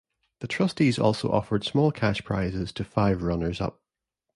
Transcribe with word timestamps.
The 0.39 0.47
trustees 0.47 0.97
also 0.97 1.29
offered 1.31 1.63
small 1.63 1.91
cash 1.91 2.23
prizes 2.23 2.71
to 2.71 2.83
five 2.83 3.21
runners 3.21 3.61
up. 3.61 3.83